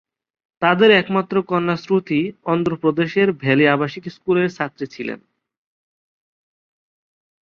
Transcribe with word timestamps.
তাদের 0.61 0.89
একমাত্র 0.91 1.35
কন্যা 1.43 1.75
শ্রুতি 1.75 2.19
অন্ধ্র 2.43 2.71
প্রদেশের 2.75 3.27
ভ্যালি 3.33 3.65
আবাসিক 3.67 4.03
স্কুলের 4.09 4.49
ছাত্রী 4.51 4.85
ছিলেন। 4.87 5.19